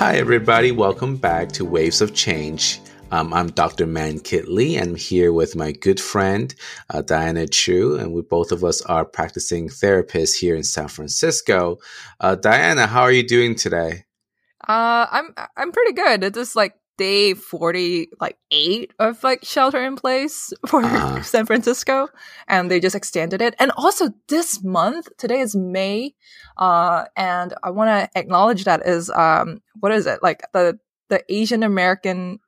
Hi, 0.00 0.16
everybody. 0.16 0.72
Welcome 0.72 1.18
back 1.18 1.52
to 1.52 1.66
Waves 1.66 2.00
of 2.00 2.14
Change. 2.14 2.80
Um, 3.10 3.34
I'm 3.34 3.48
Dr. 3.48 3.86
Man 3.86 4.18
Kit 4.18 4.48
Lee. 4.48 4.78
I'm 4.78 4.94
here 4.94 5.30
with 5.30 5.54
my 5.54 5.72
good 5.72 6.00
friend, 6.00 6.54
uh, 6.88 7.02
Diana 7.02 7.46
Chu, 7.46 7.96
and 7.96 8.14
we 8.14 8.22
both 8.22 8.50
of 8.50 8.64
us 8.64 8.80
are 8.80 9.04
practicing 9.04 9.68
therapists 9.68 10.38
here 10.38 10.56
in 10.56 10.62
San 10.62 10.88
Francisco. 10.88 11.80
Uh, 12.18 12.34
Diana, 12.34 12.86
how 12.86 13.02
are 13.02 13.12
you 13.12 13.22
doing 13.22 13.54
today? 13.54 14.06
Uh, 14.66 15.04
I'm 15.10 15.34
I'm 15.58 15.70
pretty 15.70 15.92
good. 15.92 16.24
It's 16.24 16.38
just 16.38 16.56
like 16.56 16.79
day 17.00 17.32
forty, 17.32 18.08
like 18.20 18.36
eight 18.50 18.92
of 18.98 19.24
like 19.24 19.42
shelter 19.42 19.82
in 19.82 19.96
place 19.96 20.52
for 20.66 20.84
uh-huh. 20.84 21.22
San 21.22 21.46
Francisco, 21.46 22.08
and 22.46 22.70
they 22.70 22.78
just 22.78 22.94
extended 22.94 23.40
it. 23.40 23.54
And 23.58 23.72
also 23.74 24.10
this 24.28 24.62
month, 24.62 25.08
today 25.16 25.40
is 25.40 25.56
May, 25.56 26.14
uh, 26.58 27.06
and 27.16 27.54
I 27.62 27.70
want 27.70 27.88
to 27.88 28.18
acknowledge 28.18 28.64
that 28.64 28.86
is 28.86 29.08
um, 29.08 29.62
what 29.80 29.92
is 29.92 30.06
it 30.06 30.22
like 30.22 30.42
the 30.52 30.78
the 31.08 31.24
Asian 31.30 31.62
American 31.62 32.38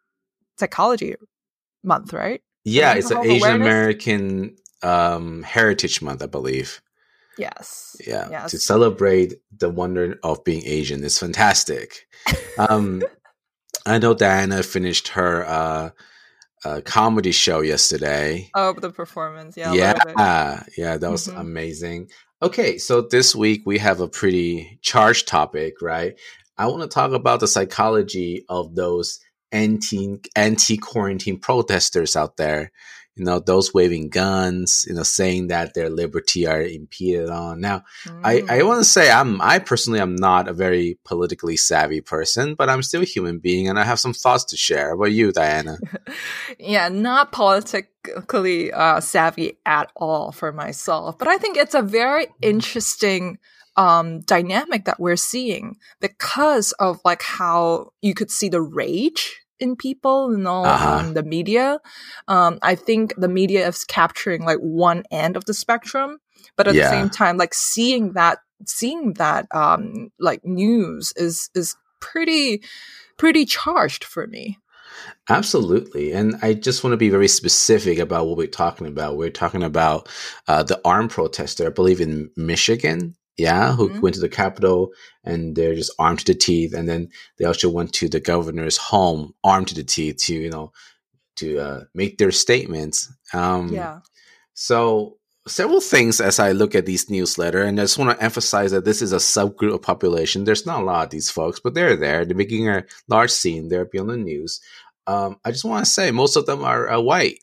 Psychology 0.59 1.15
Month, 1.83 2.13
right? 2.13 2.43
Yeah, 2.65 2.93
it's 2.93 3.11
an 3.11 3.25
Asian 3.25 3.55
American 3.57 4.57
um, 4.83 5.43
Heritage 5.45 6.03
Month, 6.03 6.23
I 6.23 6.27
believe. 6.27 6.83
Yes. 7.39 7.97
Yeah. 8.07 8.29
Yes. 8.31 8.51
To 8.51 8.59
celebrate 8.59 9.33
the 9.57 9.71
wonder 9.71 10.19
of 10.23 10.45
being 10.45 10.63
Asian 10.67 11.03
is 11.03 11.19
fantastic. 11.19 12.07
Um, 12.59 13.03
I 13.87 13.99
know 13.99 14.15
Diana 14.15 14.63
finished 14.63 15.09
her 15.09 15.45
uh, 15.47 15.91
uh, 16.65 16.81
comedy 16.85 17.33
show 17.33 17.61
yesterday. 17.61 18.51
Oh, 18.55 18.73
the 18.75 18.91
performance. 18.91 19.57
Yeah. 19.57 19.73
Yeah. 19.73 20.63
Yeah. 20.77 20.97
That 20.97 21.11
was 21.11 21.27
mm-hmm. 21.27 21.41
amazing. 21.41 22.11
Okay. 22.43 22.79
So 22.79 23.03
this 23.03 23.35
week 23.35 23.63
we 23.67 23.79
have 23.79 24.01
a 24.01 24.09
pretty 24.09 24.79
charged 24.83 25.29
topic, 25.29 25.83
right? 25.83 26.19
I 26.57 26.67
want 26.67 26.83
to 26.83 26.89
talk 26.89 27.13
about 27.13 27.41
the 27.41 27.49
psychology 27.49 28.45
of 28.49 28.75
those 28.75 29.19
anti 29.53 30.19
anti 30.35 30.77
quarantine 30.77 31.39
protesters 31.39 32.17
out 32.17 32.37
there. 32.37 32.73
You 33.15 33.27
know, 33.27 33.41
those 33.41 33.75
waving 33.75 34.09
guns, 34.09 34.87
you 34.89 34.95
know, 34.95 35.03
saying 35.03 35.49
that 35.49 35.75
their 35.75 35.91
liberty 35.91 36.47
are 36.47 36.63
impeded 36.63 37.29
on. 37.29 37.61
Now, 37.61 37.83
mm. 38.07 38.21
I, 38.25 38.37
I 38.39 38.61
mm. 38.61 38.67
want 38.67 38.81
to 38.81 38.89
say 38.89 39.11
I'm 39.11 39.39
I 39.43 39.59
personally 39.59 40.01
am 40.01 40.17
not 40.17 40.49
a 40.49 40.55
very 40.55 40.99
politically 41.05 41.59
savvy 41.59 42.01
person, 42.01 42.55
but 42.55 42.71
I'm 42.71 42.83
still 42.83 43.03
a 43.03 43.05
human 43.05 43.39
being 43.39 43.69
and 43.69 43.79
I 43.79 43.85
have 43.85 44.01
some 44.01 44.15
thoughts 44.15 44.45
to 44.45 44.57
share. 44.57 44.97
What 44.97 45.09
about 45.09 45.15
you, 45.15 45.31
Diana? 45.31 45.77
yeah, 46.59 46.89
not 46.89 47.33
politically 47.33 48.73
uh, 48.73 49.01
savvy 49.01 49.59
at 49.67 49.93
all 49.95 50.33
for 50.33 50.51
myself, 50.51 51.19
but 51.19 51.29
I 51.29 51.37
think 51.37 51.59
it's 51.59 51.75
a 51.75 51.83
very 51.83 52.27
mm. 52.27 52.33
interesting 52.41 53.39
um, 53.77 54.21
dynamic 54.21 54.85
that 54.85 55.01
we're 55.01 55.17
seeing 55.17 55.77
because 56.01 56.73
of 56.73 57.01
like 57.05 57.23
how 57.23 57.93
you 58.01 58.15
could 58.15 58.31
see 58.31 58.49
the 58.49 58.61
rage 58.61 59.42
in 59.63 59.77
people, 59.77 60.33
and 60.33 60.47
all 60.47 60.67
uh-huh. 60.67 60.97
um, 60.99 61.15
the 61.15 61.23
media. 61.23 61.79
Um, 62.29 62.59
I 62.63 62.75
think 62.75 63.15
the 63.17 63.29
media 63.29 63.67
is 63.67 63.85
capturing 63.85 64.45
like 64.45 64.59
one 64.59 65.05
end 65.11 65.37
of 65.37 65.45
the 65.45 65.55
spectrum, 65.55 66.19
but 66.57 66.69
at 66.69 66.75
yeah. 66.75 66.85
the 66.85 66.91
same 66.91 67.11
time, 67.11 67.37
like 67.37 67.55
seeing 67.55 68.13
that, 68.15 68.39
seeing 68.67 69.15
that, 69.15 69.47
um, 69.55 70.11
like 70.19 70.45
news 70.45 71.13
is 71.17 71.49
is 71.55 71.77
pretty, 72.01 72.63
pretty 73.17 73.45
charged 73.45 74.05
for 74.05 74.27
me. 74.27 74.59
Absolutely. 75.29 76.13
And 76.13 76.37
I 76.43 76.55
just 76.55 76.85
want 76.85 76.93
to 76.93 76.99
be 76.99 77.09
very 77.09 77.29
specific 77.29 77.99
about 77.99 78.27
what 78.27 78.37
we're 78.37 78.47
talking 78.47 78.87
about. 78.87 79.17
We're 79.17 79.31
talking 79.31 79.63
about 79.63 80.09
uh, 80.49 80.63
the 80.63 80.81
armed 80.85 81.11
protester, 81.11 81.67
I 81.67 81.71
believe 81.71 82.01
in 82.01 82.31
Michigan, 82.37 83.15
yeah, 83.37 83.75
who 83.75 83.89
mm-hmm. 83.89 84.01
went 84.01 84.15
to 84.15 84.21
the 84.21 84.29
Capitol 84.29 84.91
and 85.25 85.57
they're 85.57 85.75
just 85.75 85.93
armed 85.99 86.21
to 86.21 86.33
the 86.33 86.39
teeth. 86.39 86.75
And 86.75 86.89
then 86.89 87.09
they 87.39 87.45
also 87.45 87.71
went 87.71 87.93
to 87.95 88.09
the 88.09 88.21
governor's 88.21 88.77
home 88.77 89.35
armed 89.43 89.69
to 89.69 89.75
the 89.75 89.85
teeth 89.85 90.19
to, 90.25 90.35
you 90.35 90.51
know, 90.51 90.73
to 91.37 91.59
uh, 91.59 91.85
make 91.95 92.19
their 92.19 92.31
statements. 92.31 93.13
Um, 93.33 93.69
yeah. 93.69 94.01
So 94.55 95.17
several 95.49 95.81
things 95.81 96.21
as 96.21 96.39
I 96.39 96.53
look 96.53 96.75
at 96.75 96.87
these 96.87 97.11
newsletter, 97.11 97.63
and 97.63 97.81
I 97.81 97.85
just 97.85 97.99
want 97.99 98.17
to 98.17 98.25
emphasize 98.25 98.71
that 98.73 98.85
this 98.85 99.03
is 99.03 99.13
a 99.13 99.17
subgroup 99.17 99.75
of 99.75 99.83
population. 99.83 100.45
There's 100.45 100.67
not 100.67 100.83
a 100.83 100.85
lot 100.85 101.05
of 101.05 101.11
these 101.11 101.31
folks, 101.31 101.59
but 101.59 101.75
they're 101.75 101.97
there. 101.97 102.25
They're 102.25 102.37
making 102.37 102.69
a 102.69 102.85
large 103.09 103.31
scene. 103.31 103.69
They're 103.69 103.87
beyond 103.87 104.11
the 104.11 104.17
news. 104.17 104.61
Um, 105.07 105.39
I 105.45 105.51
just 105.51 105.65
want 105.65 105.85
to 105.85 105.91
say 105.91 106.11
most 106.11 106.37
of 106.37 106.47
them 106.47 106.63
are 106.65 106.89
uh, 106.89 107.01
white. 107.01 107.39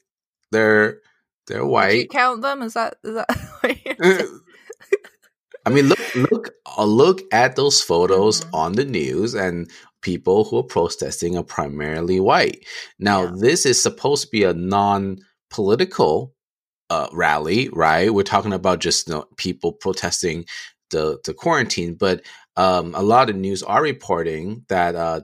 They're 0.52 1.00
they're 1.48 1.66
white. 1.66 2.10
count 2.10 2.42
them? 2.42 2.62
Is 2.62 2.74
that 2.74 2.98
is 3.04 3.16
that? 3.16 4.40
I 5.66 5.70
mean, 5.70 5.88
look, 5.88 6.16
look, 6.16 6.54
uh, 6.78 6.86
look 6.86 7.22
at 7.32 7.56
those 7.56 7.82
photos 7.82 8.42
mm-hmm. 8.42 8.56
on 8.56 8.74
the 8.74 8.86
news, 8.86 9.34
and 9.36 9.70
people 10.02 10.46
who 10.46 10.60
are 10.60 10.64
protesting 10.64 11.38
are 11.38 11.44
primarily 11.44 12.20
white. 12.20 12.66
Now, 12.98 13.24
yeah. 13.24 13.32
this 13.36 13.66
is 13.66 13.82
supposed 13.82 14.24
to 14.24 14.30
be 14.30 14.44
a 14.44 14.54
non-political 14.54 16.34
uh, 16.90 17.08
rally, 17.12 17.70
right? 17.74 18.14
We're 18.14 18.24
talking 18.24 18.54
about 18.54 18.80
just 18.80 19.08
you 19.08 19.16
know, 19.16 19.26
people 19.38 19.74
protesting 19.74 20.46
the 20.92 21.20
the 21.24 21.34
quarantine, 21.34 21.96
but 21.96 22.24
um, 22.56 22.96
a 22.96 23.02
lot 23.02 23.30
of 23.30 23.36
news 23.36 23.62
are 23.62 23.82
reporting 23.82 24.66
that 24.70 24.96
uh, 24.96 25.22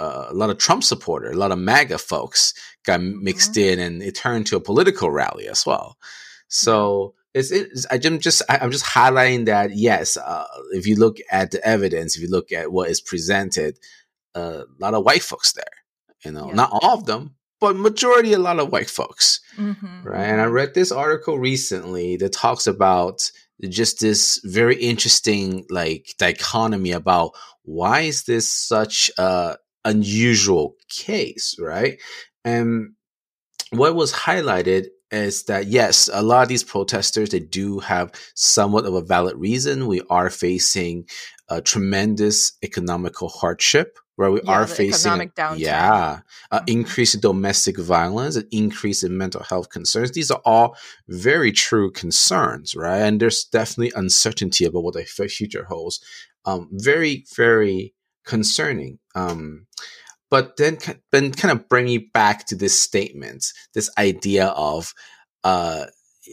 uh, 0.00 0.26
a 0.28 0.34
lot 0.34 0.50
of 0.50 0.58
Trump 0.58 0.82
supporters, 0.82 1.34
a 1.34 1.38
lot 1.38 1.52
of 1.52 1.58
MAGA 1.58 1.98
folks 1.98 2.52
got 2.84 3.00
mixed 3.00 3.52
mm-hmm. 3.52 3.74
in, 3.74 3.78
and 3.78 4.02
it 4.02 4.16
turned 4.16 4.46
to 4.46 4.56
a 4.56 4.60
political 4.60 5.10
rally 5.10 5.46
as 5.48 5.64
well. 5.64 5.96
So 6.48 7.14
it's, 7.34 7.50
it's 7.50 7.86
I'm 7.90 8.20
just 8.20 8.42
I'm 8.48 8.70
just 8.70 8.84
highlighting 8.84 9.46
that 9.46 9.76
yes, 9.76 10.16
uh, 10.16 10.46
if 10.70 10.86
you 10.86 10.96
look 10.96 11.18
at 11.30 11.50
the 11.50 11.66
evidence, 11.66 12.16
if 12.16 12.22
you 12.22 12.30
look 12.30 12.52
at 12.52 12.72
what 12.72 12.88
is 12.88 13.00
presented, 13.00 13.78
uh, 14.34 14.62
a 14.62 14.82
lot 14.82 14.94
of 14.94 15.04
white 15.04 15.22
folks 15.22 15.52
there. 15.52 15.64
You 16.24 16.32
know, 16.32 16.48
yeah. 16.48 16.54
not 16.54 16.70
all 16.72 16.94
of 16.98 17.06
them, 17.06 17.34
but 17.60 17.76
majority 17.76 18.32
a 18.32 18.38
lot 18.38 18.60
of 18.60 18.70
white 18.70 18.88
folks, 18.88 19.40
mm-hmm. 19.56 20.02
right? 20.02 20.24
And 20.24 20.40
I 20.40 20.44
read 20.44 20.74
this 20.74 20.92
article 20.92 21.38
recently 21.38 22.16
that 22.18 22.32
talks 22.32 22.66
about 22.66 23.30
just 23.68 24.00
this 24.00 24.40
very 24.44 24.76
interesting 24.76 25.66
like 25.70 26.14
dichotomy 26.18 26.92
about 26.92 27.32
why 27.62 28.00
is 28.00 28.24
this 28.24 28.48
such 28.48 29.10
a 29.18 29.56
unusual 29.84 30.76
case, 30.88 31.56
right? 31.58 32.00
And 32.44 32.92
what 33.70 33.94
was 33.94 34.12
highlighted 34.12 34.86
is 35.14 35.44
that 35.44 35.66
yes, 35.66 36.10
a 36.12 36.22
lot 36.22 36.42
of 36.42 36.48
these 36.48 36.64
protesters 36.64 37.30
they 37.30 37.40
do 37.40 37.78
have 37.78 38.12
somewhat 38.34 38.84
of 38.84 38.94
a 38.94 39.02
valid 39.02 39.36
reason. 39.36 39.86
We 39.86 40.02
are 40.10 40.30
facing 40.30 41.06
a 41.48 41.60
tremendous 41.60 42.52
economical 42.62 43.28
hardship 43.28 43.98
where 44.16 44.30
we 44.30 44.40
yeah, 44.44 44.52
are 44.52 44.66
facing 44.66 45.30
yeah 45.56 46.20
mm-hmm. 46.52 46.64
increase 46.68 47.14
in 47.14 47.20
domestic 47.20 47.78
violence 47.78 48.36
an 48.36 48.46
increase 48.52 49.02
in 49.02 49.16
mental 49.16 49.42
health 49.42 49.70
concerns. 49.70 50.12
These 50.12 50.30
are 50.30 50.40
all 50.44 50.76
very 51.08 51.52
true 51.52 51.90
concerns 51.90 52.74
right? 52.74 53.00
And 53.00 53.20
there's 53.20 53.44
definitely 53.44 53.92
uncertainty 53.96 54.64
about 54.64 54.84
what 54.84 54.94
the 54.94 55.04
future 55.04 55.64
holds. 55.64 56.00
Um, 56.44 56.68
very 56.72 57.24
very 57.34 57.94
concerning. 58.24 58.98
Um, 59.14 59.66
but 60.34 60.56
then 60.56 60.78
then 61.12 61.30
kind 61.30 61.52
of 61.56 61.68
bring 61.68 61.86
you 61.86 62.10
back 62.12 62.44
to 62.44 62.56
this 62.56 62.76
statement, 62.76 63.52
this 63.72 63.88
idea 63.96 64.46
of 64.46 64.92
uh, 65.44 65.84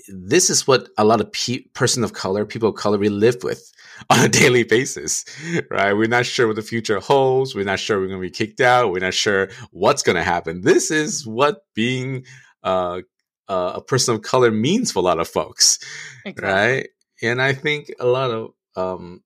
this 0.07 0.49
is 0.49 0.65
what 0.65 0.89
a 0.97 1.05
lot 1.05 1.21
of 1.21 1.31
pe- 1.31 1.65
person 1.75 2.03
of 2.03 2.13
color, 2.13 2.43
people 2.43 2.69
of 2.69 2.75
color, 2.75 2.97
we 2.97 3.09
live 3.09 3.43
with 3.43 3.71
on 4.09 4.25
a 4.25 4.27
daily 4.27 4.63
basis, 4.63 5.23
right? 5.69 5.93
We're 5.93 6.07
not 6.07 6.25
sure 6.25 6.47
what 6.47 6.55
the 6.55 6.63
future 6.63 6.99
holds. 6.99 7.53
We're 7.53 7.63
not 7.63 7.79
sure 7.79 7.99
we're 7.99 8.07
going 8.07 8.19
to 8.19 8.27
be 8.27 8.31
kicked 8.31 8.59
out. 8.59 8.91
We're 8.91 9.01
not 9.01 9.13
sure 9.13 9.49
what's 9.69 10.01
going 10.01 10.15
to 10.15 10.23
happen. 10.23 10.61
This 10.61 10.89
is 10.89 11.27
what 11.27 11.61
being 11.75 12.25
uh, 12.63 13.01
uh, 13.47 13.73
a 13.75 13.81
person 13.83 14.15
of 14.15 14.23
color 14.23 14.49
means 14.49 14.91
for 14.91 14.97
a 14.97 15.03
lot 15.03 15.19
of 15.19 15.27
folks, 15.27 15.77
exactly. 16.25 16.51
right? 16.51 16.87
And 17.21 17.39
I 17.39 17.53
think 17.53 17.93
a 17.99 18.07
lot 18.07 18.31
of 18.31 18.49
um, 18.75 19.21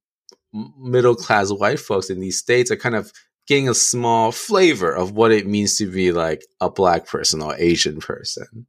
middle 0.78 1.16
class 1.16 1.50
white 1.50 1.80
folks 1.80 2.10
in 2.10 2.20
these 2.20 2.38
states 2.38 2.72
are 2.72 2.76
kind 2.76 2.96
of 2.96 3.14
getting 3.48 3.70
a 3.70 3.74
small 3.74 4.32
flavor 4.32 4.92
of 4.92 5.12
what 5.12 5.32
it 5.32 5.48
means 5.48 5.78
to 5.78 5.92
be 5.92 6.12
like 6.12 6.46
a 6.62 6.70
black 6.70 7.08
person 7.08 7.42
or 7.42 7.56
Asian 7.58 8.00
person. 8.00 8.68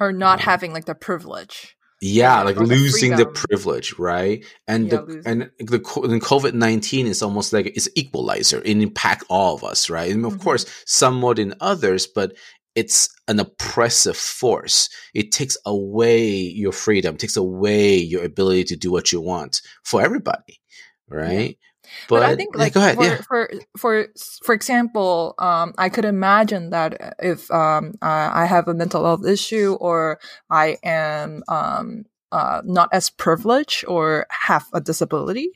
Or 0.00 0.12
not 0.12 0.38
um, 0.38 0.44
having 0.44 0.72
like 0.72 0.86
the 0.86 0.94
privilege. 0.94 1.76
Yeah, 2.04 2.42
like 2.42 2.56
losing 2.56 3.12
the, 3.12 3.18
the, 3.18 3.26
privilege, 3.26 3.96
right? 3.96 4.44
And 4.66 4.90
yeah, 4.90 5.02
the 5.06 5.22
and 5.24 5.42
the 5.60 5.78
COVID 5.78 6.52
nineteen 6.52 7.06
is 7.06 7.22
almost 7.22 7.52
like 7.52 7.66
it's 7.66 7.88
equalizer. 7.94 8.58
It 8.58 8.76
impact 8.76 9.22
all 9.30 9.54
of 9.54 9.62
us, 9.62 9.88
right? 9.88 10.10
And 10.10 10.24
of 10.24 10.32
mm-hmm. 10.32 10.42
course, 10.42 10.66
some 10.84 11.14
more 11.14 11.36
than 11.36 11.54
others, 11.60 12.08
but 12.08 12.32
it's 12.74 13.08
an 13.28 13.38
oppressive 13.38 14.16
force. 14.16 14.88
It 15.14 15.30
takes 15.30 15.56
away 15.64 16.28
your 16.30 16.72
freedom, 16.72 17.16
takes 17.16 17.36
away 17.36 17.98
your 17.98 18.24
ability 18.24 18.64
to 18.64 18.76
do 18.76 18.90
what 18.90 19.12
you 19.12 19.20
want 19.20 19.60
for 19.84 20.02
everybody, 20.02 20.60
right? 21.08 21.50
Yeah. 21.50 21.68
But, 22.08 22.20
but 22.20 22.22
I 22.22 22.36
think 22.36 22.56
like 22.56 22.74
yeah, 22.74 22.94
for, 22.94 23.04
yeah. 23.04 23.16
for 23.28 23.50
for 23.76 24.06
for 24.44 24.54
example, 24.54 25.34
um, 25.38 25.74
I 25.78 25.88
could 25.88 26.04
imagine 26.04 26.70
that 26.70 27.16
if 27.18 27.50
um, 27.50 27.94
uh, 28.00 28.30
I 28.32 28.46
have 28.46 28.68
a 28.68 28.74
mental 28.74 29.04
health 29.04 29.26
issue 29.26 29.76
or 29.80 30.18
I 30.50 30.78
am 30.82 31.42
um, 31.48 32.04
uh, 32.30 32.62
not 32.64 32.88
as 32.92 33.10
privileged 33.10 33.84
or 33.86 34.26
have 34.30 34.66
a 34.72 34.80
disability, 34.80 35.50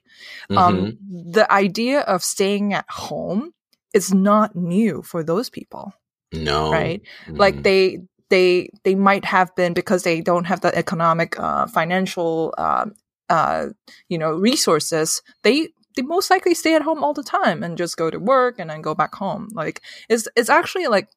um, 0.50 0.76
mm-hmm. 0.76 1.30
the 1.32 1.50
idea 1.52 2.00
of 2.00 2.22
staying 2.22 2.74
at 2.74 2.86
home 2.88 3.52
is 3.94 4.12
not 4.12 4.54
new 4.54 5.02
for 5.02 5.22
those 5.22 5.48
people. 5.48 5.94
No. 6.32 6.70
Right? 6.70 7.02
Mm-hmm. 7.26 7.36
Like 7.36 7.62
they 7.62 8.02
they 8.28 8.70
they 8.84 8.94
might 8.94 9.24
have 9.24 9.54
been 9.56 9.72
because 9.72 10.02
they 10.02 10.20
don't 10.20 10.44
have 10.44 10.60
the 10.60 10.76
economic 10.76 11.38
uh, 11.38 11.66
financial 11.66 12.54
uh, 12.58 12.86
uh, 13.28 13.66
you 14.08 14.18
know 14.18 14.32
resources 14.32 15.22
they 15.42 15.68
they 15.96 16.02
most 16.02 16.30
likely 16.30 16.54
stay 16.54 16.74
at 16.74 16.82
home 16.82 17.02
all 17.02 17.14
the 17.14 17.22
time 17.22 17.62
and 17.62 17.78
just 17.78 17.96
go 17.96 18.10
to 18.10 18.18
work 18.18 18.58
and 18.58 18.70
then 18.70 18.82
go 18.82 18.94
back 18.94 19.14
home 19.14 19.48
like 19.52 19.82
it's 20.08 20.28
it's 20.36 20.50
actually 20.50 20.86
like 20.86 21.08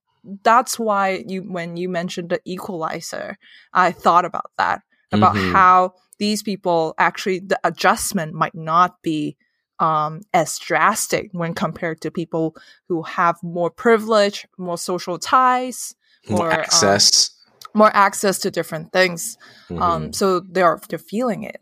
that's 0.43 0.79
why 0.79 1.23
you 1.27 1.41
when 1.41 1.77
you 1.77 1.87
mentioned 1.87 2.29
the 2.29 2.41
equalizer 2.45 3.37
i 3.73 3.91
thought 3.91 4.25
about 4.25 4.51
that 4.57 4.81
about 5.11 5.35
mm-hmm. 5.35 5.53
how 5.53 5.93
these 6.17 6.43
people 6.43 6.93
actually 6.97 7.39
the 7.39 7.59
adjustment 7.63 8.33
might 8.33 8.55
not 8.55 9.01
be 9.01 9.37
um, 9.79 10.21
as 10.33 10.59
drastic 10.59 11.29
when 11.31 11.53
compared 11.53 12.01
to 12.01 12.11
people 12.11 12.55
who 12.87 13.01
have 13.03 13.41
more 13.41 13.69
privilege, 13.71 14.45
more 14.57 14.77
social 14.77 15.17
ties, 15.17 15.95
more 16.29 16.51
um, 16.51 16.59
access, 16.59 17.31
um, 17.65 17.71
more 17.73 17.95
access 17.95 18.39
to 18.39 18.51
different 18.51 18.91
things. 18.91 19.37
Um, 19.69 19.75
mm-hmm. 19.75 19.83
Um, 19.83 20.13
so 20.13 20.41
they're 20.41 20.79
they're 20.89 20.99
feeling 20.99 21.43
it. 21.43 21.61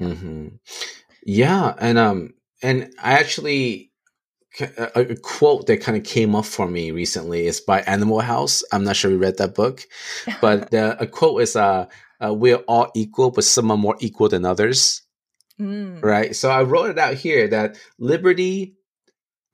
Mm-hmm. 0.00 0.48
Yeah, 1.24 1.74
and 1.78 1.98
um, 1.98 2.34
and 2.62 2.92
I 3.02 3.14
actually 3.14 3.88
a, 4.60 4.90
a 5.00 5.16
quote 5.16 5.66
that 5.66 5.80
kind 5.80 5.96
of 5.96 6.04
came 6.04 6.34
up 6.34 6.44
for 6.44 6.66
me 6.66 6.90
recently 6.90 7.46
is 7.46 7.60
by 7.60 7.80
Animal 7.82 8.20
House. 8.20 8.62
I'm 8.72 8.84
not 8.84 8.96
sure 8.96 9.10
you 9.10 9.18
read 9.18 9.38
that 9.38 9.54
book, 9.54 9.82
but 10.40 10.70
the, 10.70 11.00
a 11.00 11.06
quote 11.06 11.42
is 11.42 11.56
uh, 11.56 11.86
uh, 12.24 12.34
"We're 12.34 12.64
all 12.68 12.90
equal, 12.94 13.30
but 13.30 13.44
some 13.44 13.70
are 13.70 13.76
more 13.76 13.96
equal 14.00 14.28
than 14.28 14.44
others." 14.44 15.02
Mm. 15.60 16.02
Right. 16.02 16.36
So 16.36 16.50
I 16.50 16.62
wrote 16.62 16.90
it 16.90 16.98
out 16.98 17.14
here 17.14 17.48
that 17.48 17.78
liberty 17.98 18.76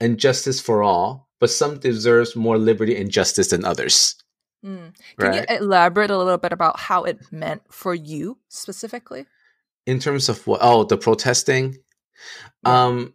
and 0.00 0.18
justice 0.18 0.60
for 0.60 0.82
all, 0.82 1.28
but 1.40 1.50
some 1.50 1.78
deserves 1.78 2.36
more 2.36 2.58
liberty 2.58 2.96
and 2.96 3.10
justice 3.10 3.48
than 3.48 3.64
others. 3.64 4.16
Mm. 4.64 4.94
Can 5.18 5.28
right? 5.28 5.46
you 5.48 5.56
elaborate 5.56 6.10
a 6.10 6.18
little 6.18 6.38
bit 6.38 6.52
about 6.52 6.78
how 6.78 7.04
it 7.04 7.20
meant 7.32 7.62
for 7.70 7.94
you 7.94 8.38
specifically? 8.48 9.26
In 9.86 9.98
terms 9.98 10.28
of 10.28 10.46
what? 10.46 10.60
Oh, 10.62 10.84
the 10.84 10.96
protesting. 10.96 11.78
Yeah. 12.64 12.84
Um, 12.84 13.14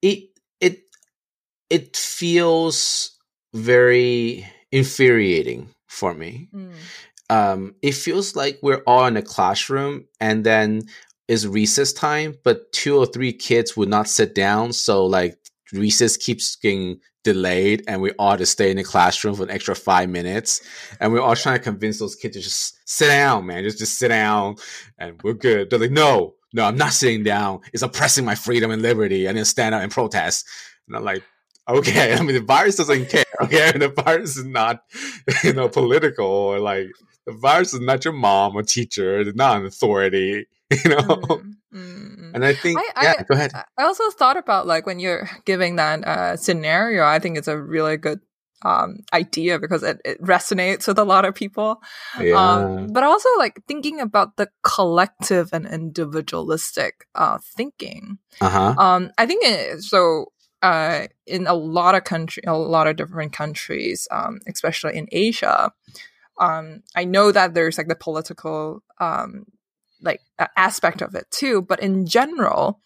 it 0.00 0.30
it 0.60 0.82
it 1.70 1.96
feels 1.96 3.18
very 3.54 4.46
infuriating 4.70 5.68
for 5.88 6.14
me. 6.14 6.48
Mm. 6.54 6.72
Um, 7.30 7.74
it 7.82 7.92
feels 7.92 8.36
like 8.36 8.58
we're 8.62 8.82
all 8.86 9.06
in 9.06 9.16
a 9.16 9.22
classroom, 9.22 10.06
and 10.20 10.44
then 10.44 10.82
is 11.28 11.46
recess 11.46 11.92
time, 11.92 12.36
but 12.44 12.70
two 12.72 12.98
or 12.98 13.06
three 13.06 13.32
kids 13.32 13.76
would 13.76 13.88
not 13.88 14.08
sit 14.08 14.34
down. 14.34 14.72
So 14.72 15.06
like 15.06 15.38
recess 15.72 16.16
keeps 16.16 16.56
getting 16.56 17.00
delayed 17.24 17.84
and 17.86 18.02
we 18.02 18.10
all 18.18 18.36
to 18.36 18.44
stay 18.44 18.70
in 18.70 18.76
the 18.76 18.82
classroom 18.82 19.34
for 19.34 19.44
an 19.44 19.50
extra 19.50 19.74
five 19.74 20.10
minutes. 20.10 20.60
And 21.00 21.12
we're 21.12 21.22
all 21.22 21.36
trying 21.36 21.56
to 21.56 21.62
convince 21.62 21.98
those 21.98 22.16
kids 22.16 22.36
to 22.36 22.42
just 22.42 22.76
sit 22.88 23.08
down, 23.08 23.46
man. 23.46 23.62
Just 23.62 23.78
just 23.78 23.98
sit 23.98 24.08
down 24.08 24.56
and 24.98 25.20
we're 25.22 25.34
good. 25.34 25.70
They're 25.70 25.78
like, 25.78 25.90
no, 25.90 26.34
no, 26.52 26.64
I'm 26.64 26.76
not 26.76 26.92
sitting 26.92 27.22
down. 27.22 27.60
It's 27.72 27.82
oppressing 27.82 28.24
my 28.24 28.34
freedom 28.34 28.70
and 28.70 28.82
liberty. 28.82 29.28
I 29.28 29.32
need 29.32 29.40
to 29.40 29.44
stand 29.44 29.74
up 29.74 29.82
and 29.82 29.90
protest. 29.90 30.46
And 30.86 30.96
I'm 30.96 31.04
like, 31.04 31.22
okay. 31.68 32.14
I 32.18 32.22
mean, 32.22 32.34
the 32.34 32.42
virus 32.42 32.76
doesn't 32.76 33.08
care. 33.08 33.24
Okay. 33.42 33.72
the 33.72 33.88
virus 33.88 34.36
is 34.36 34.44
not, 34.44 34.84
you 35.42 35.52
know, 35.52 35.68
political 35.68 36.26
or 36.26 36.60
like 36.60 36.86
the 37.26 37.32
virus 37.32 37.74
is 37.74 37.80
not 37.80 38.04
your 38.04 38.14
mom 38.14 38.54
or 38.54 38.62
teacher. 38.62 39.18
It's 39.18 39.34
not 39.34 39.56
an 39.56 39.66
authority. 39.66 40.46
you 40.84 40.90
know 40.90 40.96
mm-hmm. 40.96 41.76
mm-hmm. 41.76 42.34
and 42.34 42.44
i 42.44 42.54
think 42.54 42.78
I, 42.78 43.02
yeah 43.02 43.14
I, 43.18 43.22
go 43.24 43.34
ahead 43.34 43.52
i 43.54 43.82
also 43.82 44.10
thought 44.10 44.36
about 44.36 44.66
like 44.66 44.86
when 44.86 44.98
you're 44.98 45.28
giving 45.44 45.76
that 45.76 46.04
uh, 46.04 46.36
scenario 46.36 47.04
i 47.04 47.18
think 47.18 47.36
it's 47.36 47.48
a 47.48 47.58
really 47.58 47.96
good 47.96 48.20
um, 48.64 48.98
idea 49.12 49.58
because 49.58 49.82
it, 49.82 50.00
it, 50.04 50.22
resonates 50.22 50.86
with 50.86 50.98
a 50.98 51.04
lot 51.04 51.24
of 51.24 51.34
people 51.34 51.82
yeah. 52.20 52.34
Um, 52.34 52.88
but 52.88 53.02
also 53.02 53.28
like 53.38 53.62
thinking 53.66 54.00
about 54.00 54.36
the 54.36 54.48
collective 54.62 55.50
and 55.52 55.66
individualistic 55.66 57.06
uh, 57.14 57.38
thinking 57.56 58.18
uh-huh. 58.40 58.74
um, 58.78 59.10
i 59.18 59.26
think 59.26 59.44
it, 59.44 59.82
so 59.82 60.26
uh, 60.62 61.08
in 61.26 61.48
a 61.48 61.54
lot 61.54 61.96
of 61.96 62.04
country, 62.04 62.42
a 62.46 62.56
lot 62.56 62.86
of 62.86 62.94
different 62.94 63.32
countries, 63.32 64.06
um, 64.12 64.38
especially 64.46 64.96
in 64.96 65.08
Asia, 65.10 65.72
um, 66.38 66.82
I 66.94 67.04
know 67.04 67.32
that 67.32 67.54
there's 67.54 67.78
like 67.78 67.88
the 67.88 67.96
political 67.96 68.82
um, 69.00 69.44
like 70.00 70.20
aspect 70.56 71.02
of 71.02 71.14
it 71.14 71.26
too. 71.30 71.62
But 71.62 71.80
in 71.80 72.06
general, 72.06 72.80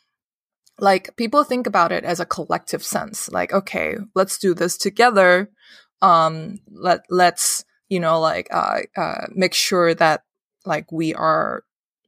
like 0.78 1.16
people 1.16 1.44
think 1.44 1.66
about 1.66 1.92
it 1.92 2.04
as 2.04 2.20
a 2.20 2.26
collective 2.26 2.84
sense. 2.84 3.30
Like, 3.30 3.52
okay, 3.52 3.96
let's 4.14 4.38
do 4.38 4.54
this 4.54 4.76
together. 4.76 5.50
Um, 6.02 6.58
let 6.70 7.00
let's 7.08 7.64
you 7.88 8.00
know 8.00 8.20
like 8.20 8.48
uh, 8.50 8.80
uh, 8.96 9.26
make 9.34 9.54
sure 9.54 9.94
that 9.94 10.22
like 10.64 10.90
we 10.92 11.14
are 11.14 11.64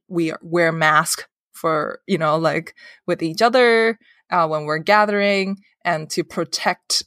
we 0.07 0.33
wear 0.41 0.71
mask 0.71 1.27
for 1.51 1.99
you 2.07 2.17
know 2.17 2.37
like 2.37 2.75
with 3.07 3.23
each 3.23 3.41
other 3.41 3.97
uh, 4.29 4.47
when 4.47 4.65
we're 4.65 4.77
gathering 4.77 5.57
and 5.83 6.09
to 6.11 6.23
protect 6.23 7.03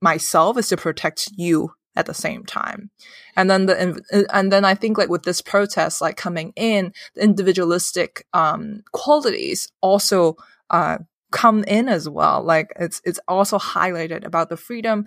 myself 0.00 0.58
is 0.58 0.68
to 0.68 0.76
protect 0.76 1.28
you 1.36 1.70
at 1.96 2.06
the 2.06 2.14
same 2.14 2.44
time. 2.44 2.90
And 3.36 3.48
then 3.48 3.66
the, 3.66 4.26
and 4.32 4.52
then 4.52 4.64
I 4.64 4.74
think 4.74 4.98
like 4.98 5.08
with 5.08 5.22
this 5.22 5.40
protest, 5.40 6.00
like 6.00 6.16
coming 6.16 6.52
in, 6.56 6.92
the 7.14 7.22
individualistic, 7.22 8.26
um, 8.32 8.82
qualities 8.92 9.70
also, 9.80 10.36
uh, 10.70 10.98
come 11.30 11.64
in 11.64 11.88
as 11.88 12.08
well. 12.08 12.42
Like 12.42 12.72
it's, 12.78 13.00
it's 13.04 13.20
also 13.28 13.58
highlighted 13.58 14.24
about 14.24 14.48
the 14.48 14.56
freedom, 14.56 15.06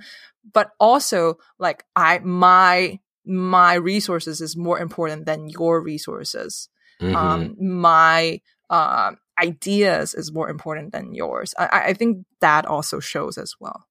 but 0.54 0.72
also 0.80 1.38
like 1.60 1.84
I, 1.96 2.20
my, 2.20 3.00
my 3.26 3.76
resources 3.76 4.42
is 4.42 4.56
more 4.56 4.80
important 4.80 5.26
than 5.26 5.50
your 5.50 5.82
resources. 5.82 6.70
Mm-hmm. 7.02 7.16
Um, 7.16 7.56
my, 7.60 8.42
uh, 8.70 9.12
ideas 9.40 10.14
is 10.14 10.34
more 10.34 10.50
important 10.50 10.92
than 10.92 11.14
yours. 11.14 11.54
I, 11.58 11.84
I 11.88 11.94
think 11.94 12.26
that 12.42 12.66
also 12.66 13.00
shows 13.00 13.38
as 13.38 13.56
well. 13.60 13.86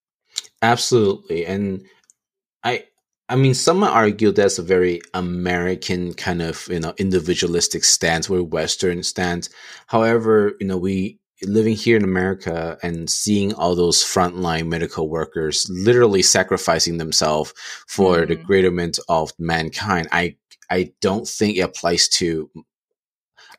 Absolutely. 0.63 1.47
And 1.47 1.85
I 2.65 2.85
I 3.29 3.35
mean, 3.35 3.55
some 3.55 3.81
might 3.81 3.91
argue 3.91 4.31
that's 4.31 4.59
a 4.59 4.63
very 4.63 5.01
American 5.13 6.15
kind 6.15 6.43
of 6.43 6.69
you 6.69 6.81
know 6.81 6.95
individualistic 6.99 7.85
stance, 7.85 8.31
where 8.31 8.43
Western 8.43 9.03
stance. 9.03 9.49
However, 9.87 10.55
you 10.61 10.67
know 10.67 10.79
we 10.79 11.19
living 11.43 11.75
here 11.75 11.97
in 11.97 12.05
America 12.05 12.79
and 12.83 13.11
seeing 13.11 13.53
all 13.55 13.75
those 13.75 14.03
frontline 14.03 14.69
medical 14.69 15.09
workers 15.09 15.67
literally 15.71 16.23
sacrificing 16.23 16.99
themselves 16.99 17.53
for 17.87 18.19
mm-hmm. 18.19 18.29
the 18.29 18.37
greaterment 18.37 18.99
of 19.09 19.33
mankind. 19.39 20.09
I 20.13 20.37
I 20.71 20.93
don't 21.01 21.29
think 21.29 21.57
it 21.57 21.61
applies 21.61 22.09
to 22.09 22.51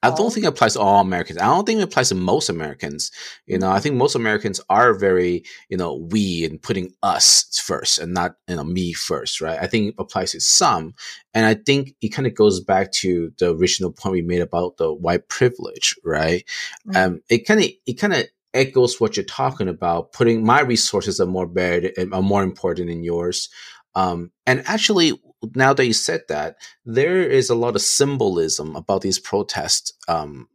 I 0.03 0.11
don't 0.11 0.31
think 0.33 0.45
it 0.45 0.49
applies 0.49 0.73
to 0.73 0.79
all 0.79 1.01
Americans. 1.01 1.39
I 1.39 1.45
don't 1.45 1.65
think 1.65 1.79
it 1.79 1.83
applies 1.83 2.09
to 2.09 2.15
most 2.15 2.49
Americans. 2.49 3.11
You 3.45 3.57
know, 3.57 3.71
I 3.71 3.79
think 3.79 3.95
most 3.95 4.15
Americans 4.15 4.61
are 4.69 4.93
very, 4.93 5.43
you 5.69 5.77
know, 5.77 5.95
we 5.95 6.45
and 6.45 6.61
putting 6.61 6.93
us 7.03 7.59
first 7.59 7.99
and 7.99 8.13
not, 8.13 8.35
you 8.47 8.55
know, 8.55 8.63
me 8.63 8.93
first, 8.93 9.41
right? 9.41 9.59
I 9.61 9.67
think 9.67 9.89
it 9.89 9.95
applies 9.97 10.31
to 10.31 10.41
some. 10.41 10.93
And 11.33 11.45
I 11.45 11.55
think 11.55 11.95
it 12.01 12.09
kind 12.09 12.27
of 12.27 12.35
goes 12.35 12.59
back 12.59 12.91
to 12.93 13.31
the 13.39 13.55
original 13.55 13.91
point 13.91 14.13
we 14.13 14.21
made 14.21 14.41
about 14.41 14.77
the 14.77 14.93
white 14.93 15.27
privilege, 15.29 15.95
right? 16.03 16.43
Mm-hmm. 16.87 16.97
Um, 16.97 17.21
it 17.29 17.39
kind 17.39 17.61
of, 17.61 17.69
it 17.85 17.93
kind 17.93 18.13
of 18.13 18.25
echoes 18.53 18.99
what 18.99 19.17
you're 19.17 19.25
talking 19.25 19.67
about. 19.67 20.13
Putting 20.13 20.43
my 20.43 20.61
resources 20.61 21.19
are 21.19 21.27
more 21.27 21.47
bad, 21.47 21.91
and 21.97 22.13
are 22.13 22.21
more 22.21 22.43
important 22.43 22.87
than 22.87 23.03
yours. 23.03 23.49
Um, 23.95 24.31
and 24.45 24.63
actually, 24.65 25.19
now 25.55 25.73
that 25.73 25.85
you 25.85 25.93
said 25.93 26.21
that, 26.29 26.57
there 26.85 27.21
is 27.21 27.49
a 27.49 27.55
lot 27.55 27.75
of 27.75 27.81
symbolism 27.81 28.75
about 28.75 29.01
these 29.01 29.19
protests 29.19 29.93
um, 30.07 30.47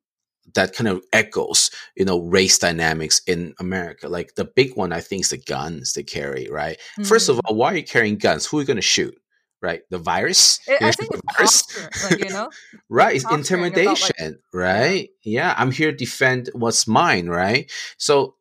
that 0.55 0.75
kind 0.75 0.89
of 0.89 1.03
echoes, 1.13 1.71
you 1.97 2.05
know, 2.05 2.21
race 2.21 2.59
dynamics 2.59 3.21
in 3.27 3.55
America. 3.59 4.09
Like 4.09 4.35
the 4.35 4.45
big 4.45 4.77
one, 4.77 4.93
I 4.93 5.01
think, 5.01 5.23
is 5.23 5.31
the 5.31 5.39
guns 5.39 5.93
they 5.93 6.03
carry, 6.03 6.49
right? 6.51 6.79
Mm-hmm. 6.79 7.05
First 7.05 7.29
of 7.29 7.37
mm. 7.37 7.41
all, 7.45 7.57
why 7.57 7.73
are 7.73 7.77
you 7.77 7.85
carrying 7.85 8.17
guns? 8.17 8.47
Who 8.47 8.59
are 8.59 8.61
you 8.61 8.67
going 8.67 8.77
to 8.77 8.83
shoot? 8.83 9.15
Right, 9.61 9.83
the 9.91 9.99
virus. 9.99 10.59
It, 10.67 10.83
I 10.83 10.91
think 10.91 11.13
it's 11.13 11.23
posture, 11.37 11.89
like, 12.11 12.25
you 12.25 12.31
know, 12.31 12.51
right? 12.89 13.15
It's 13.15 13.31
intimidation, 13.31 14.11
like, 14.19 14.41
right? 14.53 15.09
Yeah. 15.23 15.51
yeah, 15.51 15.55
I'm 15.57 15.71
here 15.71 15.93
to 15.93 15.97
defend 15.97 16.51
what's 16.53 16.89
mine, 16.89 17.29
right? 17.29 17.71
So, 17.97 18.35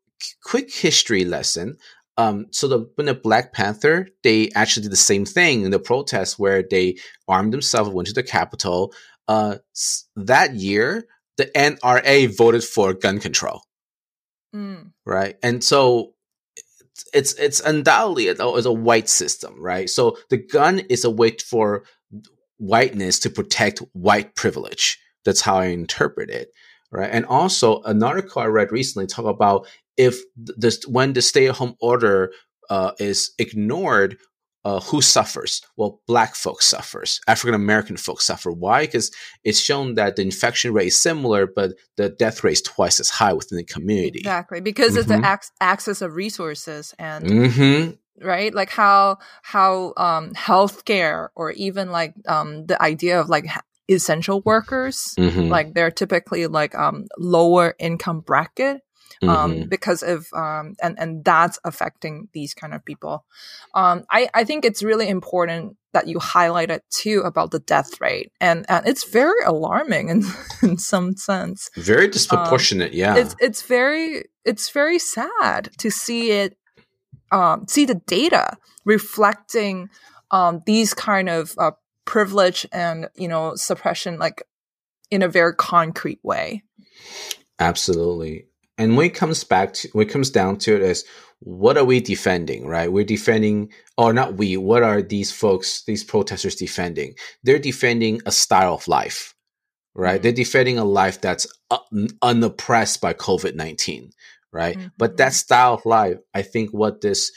quick 0.44 0.74
history 0.74 1.24
lesson 1.24 1.78
um, 2.18 2.48
so 2.52 2.68
the 2.68 2.90
when 2.96 3.08
the 3.08 3.14
Black 3.14 3.54
Panther, 3.54 4.08
they 4.24 4.50
actually 4.56 4.84
did 4.84 4.92
the 4.92 4.98
same 4.98 5.26
thing 5.26 5.64
in 5.64 5.72
the 5.72 5.80
protests 5.80 6.38
where 6.38 6.64
they 6.64 6.98
armed 7.28 7.54
themselves, 7.54 7.90
went 7.90 8.08
to 8.08 8.14
the 8.14 8.24
Capitol. 8.24 8.94
Uh, 9.28 9.58
that 10.16 10.56
year, 10.56 11.06
the 11.38 11.46
NRA 11.56 12.36
voted 12.36 12.64
for 12.64 12.94
gun 12.94 13.20
control, 13.20 13.62
mm. 14.54 14.92
right? 15.06 15.38
And 15.42 15.64
so 15.64 16.14
it's 17.14 17.34
it's 17.36 17.60
undoubtedly 17.62 18.28
a, 18.28 18.34
it's 18.34 18.66
a 18.66 18.74
white 18.74 19.10
system, 19.10 19.62
right? 19.62 19.90
So 19.90 20.18
the 20.30 20.38
gun 20.38 20.80
is 20.80 21.06
a 21.06 21.10
way 21.10 21.38
for 21.38 21.84
whiteness 22.58 23.20
to 23.20 23.30
protect 23.30 23.82
white 23.94 24.36
privilege. 24.36 25.00
That's 25.26 25.42
how 25.42 25.58
I 25.58 25.66
interpret 25.66 26.30
it, 26.30 26.52
right? 26.92 27.10
And 27.12 27.26
also, 27.26 27.82
an 27.84 28.04
article 28.04 28.42
I 28.42 28.46
read 28.46 28.72
recently 28.72 29.08
talk 29.08 29.26
about 29.26 29.68
if 29.98 30.20
this 30.36 30.84
when 30.88 31.14
the 31.14 31.22
stay 31.22 31.48
at 31.48 31.56
home 31.56 31.76
order 31.82 32.32
uh, 32.70 32.92
is 33.00 33.32
ignored 33.38 34.18
uh, 34.64 34.80
who 34.80 35.02
suffers? 35.02 35.62
Well, 35.76 36.02
black 36.08 36.36
folks 36.36 36.68
suffers. 36.68 37.20
African 37.28 37.56
American 37.56 37.98
folks 37.98 38.26
suffer. 38.26 38.52
Why? 38.52 38.82
Because 38.82 39.12
it's 39.44 39.60
shown 39.60 39.96
that 39.96 40.16
the 40.16 40.22
infection 40.22 40.74
rate 40.74 40.88
is 40.88 40.98
similar, 40.98 41.48
but 41.48 41.72
the 41.98 42.10
death 42.10 42.44
rate 42.44 42.54
is 42.54 42.62
twice 42.62 43.00
as 43.00 43.10
high 43.10 43.34
within 43.34 43.58
the 43.58 43.64
community. 43.64 44.20
Exactly, 44.20 44.62
because 44.62 44.92
mm-hmm. 44.92 45.00
it's 45.00 45.08
the 45.08 45.18
ac- 45.18 45.52
access 45.60 46.02
of 46.02 46.16
resources 46.16 46.94
and 47.00 47.26
mm-hmm. 47.26 48.26
right, 48.26 48.54
like 48.54 48.70
how 48.70 49.18
how 49.42 49.94
um, 49.98 50.32
healthcare 50.34 51.30
or 51.36 51.52
even 51.52 51.92
like 51.92 52.14
um, 52.28 52.66
the 52.68 52.80
idea 52.82 53.20
of 53.20 53.30
like 53.30 53.48
essential 53.90 54.42
workers, 54.46 55.16
mm-hmm. 55.18 55.50
like 55.50 55.74
they're 55.74 55.92
typically 55.92 56.46
like 56.46 56.76
um, 56.76 57.08
lower 57.18 57.74
income 57.80 58.20
bracket 58.20 58.82
um, 59.24 59.30
mm-hmm. 59.30 59.70
because 59.70 60.04
of 60.04 60.28
um, 60.34 60.76
and 60.82 60.98
and 61.00 61.24
that's 61.24 61.60
affecting 61.64 62.30
these 62.34 62.54
kind 62.54 62.74
of 62.74 62.84
people. 62.86 63.26
Um, 63.74 64.04
I 64.10 64.30
I 64.34 64.44
think 64.44 64.66
it's 64.66 64.84
really 64.84 65.08
important 65.08 65.78
that 65.94 66.08
you 66.08 66.18
highlighted 66.18 66.82
too 66.90 67.22
about 67.22 67.52
the 67.52 67.60
death 67.60 68.00
rate, 68.02 68.32
and 68.40 68.66
and 68.70 68.88
it's 68.88 69.04
very 69.04 69.44
alarming 69.46 70.10
in 70.10 70.24
in 70.62 70.78
some 70.78 71.16
sense. 71.16 71.70
Very 71.76 72.08
disproportionate, 72.08 72.92
um, 72.92 72.98
yeah. 72.98 73.16
It's 73.18 73.36
it's 73.40 73.62
very 73.62 74.26
it's 74.46 74.70
very 74.70 75.00
sad 75.00 75.70
to 75.78 75.92
see 75.92 76.32
it, 76.32 76.58
um, 77.32 77.66
see 77.68 77.86
the 77.86 77.96
data 77.96 78.58
reflecting 78.86 79.90
um, 80.32 80.62
these 80.66 80.94
kind 80.94 81.30
of 81.30 81.54
uh, 81.58 81.72
privilege 82.06 82.66
and 82.72 83.08
you 83.16 83.28
know 83.28 83.56
suppression, 83.56 84.18
like 84.18 84.44
in 85.10 85.22
a 85.22 85.28
very 85.28 85.54
concrete 85.54 86.20
way. 86.24 86.64
Absolutely. 87.60 88.48
And 88.82 88.98
when 88.98 89.06
it 89.06 89.14
comes 89.14 89.44
back 89.44 89.74
to 89.74 89.90
when 89.94 90.08
it 90.08 90.12
comes 90.12 90.32
down 90.32 90.58
to 90.60 90.76
it 90.76 90.82
is 90.82 91.06
what 91.40 91.78
are 91.78 91.86
we 91.86 92.00
defending, 92.00 92.66
right? 92.66 92.92
We're 92.92 93.04
defending 93.04 93.72
or 93.96 94.12
not 94.12 94.38
we, 94.38 94.58
what 94.58 94.82
are 94.82 95.02
these 95.04 95.32
folks, 95.32 95.84
these 95.86 96.04
protesters 96.04 96.56
defending? 96.56 97.14
They're 97.44 97.60
defending 97.60 98.22
a 98.26 98.32
style 98.32 98.74
of 98.74 98.88
life, 98.88 99.36
right? 99.94 100.16
Mm-hmm. 100.16 100.24
They're 100.24 100.32
defending 100.32 100.78
a 100.80 100.86
life 100.86 101.22
that's 101.22 101.48
un- 101.70 102.10
unoppressed 102.24 103.02
by 103.02 103.14
COVID-19, 103.14 104.12
right? 104.52 104.78
Mm-hmm. 104.78 104.88
But 104.98 105.18
that 105.18 105.34
style 105.34 105.76
of 105.76 105.86
life, 105.86 106.18
I 106.34 106.42
think 106.42 106.72
what 106.72 107.02
this 107.02 107.32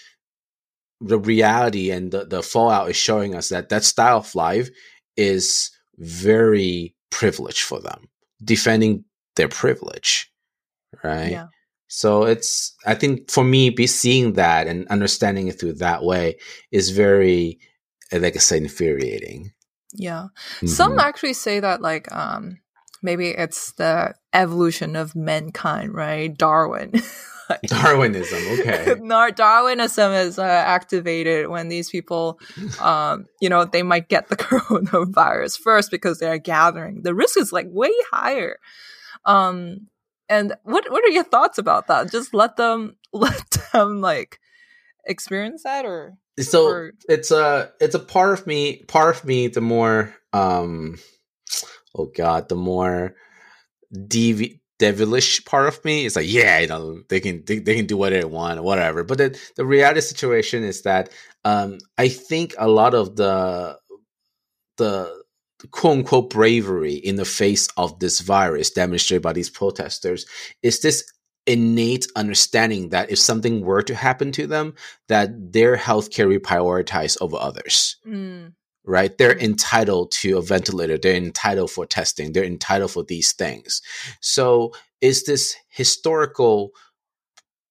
the 1.01 1.19
reality 1.19 1.91
and 1.91 2.11
the, 2.11 2.25
the 2.25 2.43
fallout 2.43 2.89
is 2.89 2.97
showing 2.97 3.35
us 3.35 3.51
that 3.51 3.69
that 3.69 3.85
style 3.85 4.19
of 4.19 4.35
life 4.35 4.71
is 5.17 5.71
very 5.99 6.95
privileged 7.11 7.63
for 7.65 7.81
them, 7.81 8.09
defending 8.43 9.05
their 9.37 9.49
privilege 9.49 10.31
right? 11.03 11.31
Yeah. 11.31 11.47
So 11.89 12.25
it's 12.25 12.75
I 12.87 12.95
think 12.95 13.31
for 13.31 13.45
me, 13.45 13.71
be 13.71 13.87
seeing 13.87 14.35
that 14.35 14.67
and 14.67 14.87
understanding 14.89 15.49
it 15.49 15.61
through 15.61 15.75
that 15.75 16.03
way 16.03 16.37
is 16.71 16.91
very, 16.91 17.59
uh, 18.13 18.19
like 18.19 18.37
I 18.37 18.41
say, 18.41 18.59
infuriating. 18.59 19.53
Yeah, 19.93 20.29
mm-hmm. 20.57 20.67
some 20.67 20.99
actually 20.99 21.35
say 21.35 21.61
that 21.61 21.81
like 21.81 22.13
um 22.13 22.59
maybe 23.03 23.29
it's 23.29 23.73
the 23.73 24.15
evolution 24.33 24.97
of 24.97 25.15
mankind, 25.15 25.95
right? 25.95 26.37
Darwin. 26.37 26.93
like, 27.51 27.63
Darwinism, 27.63 28.39
okay. 28.61 28.97
Darwinism 29.37 30.13
is 30.13 30.39
uh, 30.39 30.43
activated 30.43 31.49
when 31.49 31.69
these 31.69 31.91
people, 31.91 32.41
um, 32.81 33.27
you 33.41 33.49
know, 33.49 33.65
they 33.65 33.83
might 33.83 34.09
get 34.09 34.29
the 34.29 34.37
coronavirus 34.37 35.61
first 35.61 35.91
because 35.91 36.19
they're 36.19 36.39
gathering. 36.39 37.03
The 37.03 37.15
risk 37.15 37.39
is 37.39 37.53
like 37.53 37.67
way 37.69 37.93
higher. 38.11 38.57
Um, 39.27 39.89
and 40.29 40.55
what 40.63 40.91
what 40.91 41.05
are 41.05 41.11
your 41.13 41.25
thoughts 41.25 41.59
about 41.59 41.87
that? 41.89 42.11
Just 42.11 42.35
let 42.35 42.57
them 42.57 42.97
let 43.13 43.51
them 43.73 44.01
like 44.01 44.39
experience 45.07 45.63
that 45.65 45.85
or 45.85 46.15
so 46.39 46.67
or... 46.67 46.93
it's 47.09 47.31
a 47.31 47.71
it's 47.81 47.95
a 47.95 47.99
part 47.99 48.39
of 48.39 48.47
me 48.47 48.83
part 48.89 49.15
of 49.15 49.25
me 49.25 49.49
the 49.49 49.61
more 49.61 50.15
um 50.33 50.99
oh 51.95 52.11
god 52.17 52.49
the 52.49 52.57
more 52.57 53.15
devi- 54.07 54.61
devilish 54.79 55.45
part 55.45 55.69
of 55.69 55.85
me 55.85 56.05
is 56.05 56.17
like 56.17 56.27
yeah 56.27 56.59
you 56.59 56.67
know 56.67 57.01
they 57.09 57.21
can 57.21 57.45
they, 57.47 57.59
they 57.59 57.77
can 57.77 57.87
do 57.87 57.97
whatever 57.97 58.23
they 58.23 58.29
want 58.29 58.59
or 58.59 58.63
whatever 58.63 59.05
but 59.05 59.19
the 59.19 59.39
the 59.57 59.65
reality 59.65 60.01
situation 60.01 60.65
is 60.65 60.83
that 60.83 61.11
um 61.45 61.79
i 61.99 62.09
think 62.09 62.55
a 62.59 62.69
lot 62.69 62.95
of 62.95 63.17
the 63.17 63.79
the 64.79 65.24
quote 65.71 65.99
unquote 65.99 66.31
bravery 66.31 66.95
in 66.95 67.17
the 67.17 67.25
face 67.25 67.69
of 67.77 67.99
this 67.99 68.21
virus 68.21 68.71
demonstrated 68.71 69.23
by 69.23 69.33
these 69.33 69.51
protesters 69.51 70.27
is 70.63 70.81
this 70.81 71.05
innate 71.47 72.07
understanding 72.17 72.89
that 72.91 73.11
if 73.11 73.19
something 73.19 73.61
were 73.61 73.83
to 73.83 73.95
happen 73.95 74.33
to 74.33 74.47
them, 74.47 74.75
that 75.09 75.53
their 75.53 75.77
health 75.77 76.11
care 76.11 76.29
be 76.29 76.39
prioritized 76.39 77.19
over 77.21 77.37
others. 77.37 77.97
Mm. 78.07 78.55
Right? 78.85 79.17
They're 79.17 79.35
mm. 79.35 79.43
entitled 79.43 80.13
to 80.13 80.39
a 80.39 80.43
ventilator. 80.43 80.99
They're 80.99 81.15
entitled 81.15 81.71
for 81.71 81.87
testing. 81.87 82.33
They're 82.33 82.45
entitled 82.45 82.93
for 82.93 83.05
these 83.05 83.33
things. 83.33 83.83
So 84.21 84.73
is 85.01 85.25
this 85.25 85.55
historical 85.69 86.71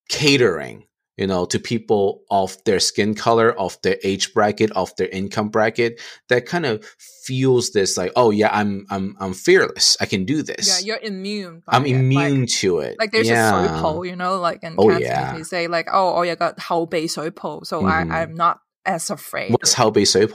catering 0.09 0.85
you 1.17 1.27
know, 1.27 1.45
to 1.45 1.59
people 1.59 2.23
of 2.31 2.57
their 2.65 2.79
skin 2.79 3.13
color, 3.13 3.51
of 3.51 3.77
their 3.83 3.97
age 4.03 4.33
bracket, 4.33 4.71
of 4.71 4.95
their 4.95 5.07
income 5.07 5.49
bracket, 5.49 6.01
that 6.29 6.45
kind 6.45 6.65
of 6.65 6.83
fuels 7.23 7.71
this 7.71 7.97
like, 7.97 8.11
oh 8.15 8.31
yeah, 8.31 8.49
I'm 8.51 8.85
I'm 8.89 9.15
I'm 9.19 9.33
fearless. 9.33 9.95
I 10.01 10.05
can 10.05 10.25
do 10.25 10.41
this. 10.41 10.67
Yeah, 10.67 10.85
you're 10.85 11.03
immune. 11.03 11.61
I'm 11.67 11.85
it. 11.85 11.95
immune 11.95 12.41
like, 12.41 12.49
to 12.49 12.79
it. 12.79 12.95
Like 12.99 13.11
there's 13.11 13.29
yeah. 13.29 13.77
a 13.77 13.81
soy 13.81 14.03
you 14.03 14.15
know, 14.15 14.39
like 14.39 14.59
and 14.63 14.75
oh, 14.77 14.89
yeah. 14.97 15.35
they 15.35 15.43
say 15.43 15.67
like, 15.67 15.87
oh, 15.91 16.15
oh 16.15 16.21
yeah, 16.23 16.35
got 16.35 16.59
how 16.59 16.85
bei 16.85 17.05
soy 17.05 17.29
so 17.29 17.33
mm. 17.35 17.89
I 17.89 18.03
mm-hmm. 18.03 18.11
I'm 18.11 18.33
not 18.33 18.59
as 18.85 19.09
afraid. 19.09 19.51
What's 19.51 19.73
how 19.73 19.91
bei 19.91 20.05
soy? 20.05 20.27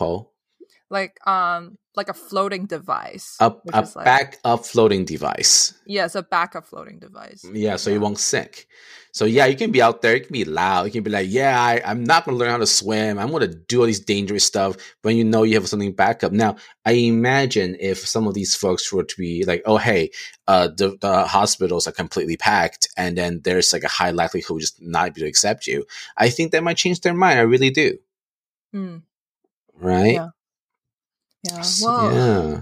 Like 0.90 1.18
um 1.26 1.76
like 1.98 2.08
a 2.08 2.14
floating 2.14 2.64
device. 2.64 3.36
A, 3.40 3.52
a 3.74 3.80
like, 3.94 4.04
backup 4.04 4.64
floating 4.64 5.04
device. 5.04 5.74
Yes, 5.84 6.14
a 6.14 6.22
backup 6.22 6.64
floating 6.64 6.98
device. 6.98 7.44
Yeah, 7.52 7.76
so 7.76 7.90
yeah. 7.90 7.94
you 7.94 8.00
won't 8.00 8.18
sink. 8.18 8.66
So 9.12 9.24
yeah, 9.24 9.46
you 9.46 9.56
can 9.56 9.72
be 9.72 9.82
out 9.82 10.00
there, 10.00 10.14
you 10.14 10.22
can 10.22 10.32
be 10.32 10.44
loud, 10.44 10.84
you 10.84 10.92
can 10.92 11.02
be 11.02 11.10
like, 11.10 11.26
yeah, 11.28 11.60
I, 11.60 11.90
am 11.90 12.04
not 12.04 12.24
gonna 12.24 12.36
learn 12.36 12.50
how 12.50 12.58
to 12.58 12.66
swim. 12.66 13.18
I'm 13.18 13.32
gonna 13.32 13.48
do 13.48 13.80
all 13.80 13.86
these 13.86 14.00
dangerous 14.00 14.44
stuff 14.44 14.76
when 15.02 15.16
you 15.16 15.24
know 15.24 15.42
you 15.42 15.54
have 15.54 15.68
something 15.68 15.92
backup. 15.92 16.30
Now, 16.30 16.56
I 16.84 16.92
imagine 16.92 17.76
if 17.80 17.98
some 17.98 18.28
of 18.28 18.34
these 18.34 18.54
folks 18.54 18.92
were 18.92 19.02
to 19.04 19.16
be 19.16 19.44
like, 19.44 19.62
oh 19.66 19.76
hey, 19.76 20.10
uh, 20.46 20.68
the, 20.68 20.96
the 21.00 21.26
hospitals 21.26 21.88
are 21.88 21.92
completely 21.92 22.36
packed, 22.36 22.88
and 22.96 23.18
then 23.18 23.40
there's 23.42 23.72
like 23.72 23.82
a 23.82 23.88
high 23.88 24.12
likelihood 24.12 24.60
just 24.60 24.80
not 24.80 25.14
be 25.14 25.22
able 25.22 25.26
to 25.26 25.28
accept 25.28 25.66
you. 25.66 25.84
I 26.16 26.30
think 26.30 26.52
that 26.52 26.62
might 26.62 26.76
change 26.76 27.00
their 27.00 27.14
mind. 27.14 27.40
I 27.40 27.42
really 27.42 27.70
do. 27.70 27.98
Mm. 28.72 29.02
Right. 29.74 30.14
Yeah. 30.14 30.28
Yeah. 31.44 31.62
Well, 31.82 32.12
yeah. 32.12 32.60